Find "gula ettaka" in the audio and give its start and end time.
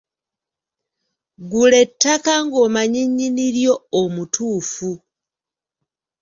1.49-2.33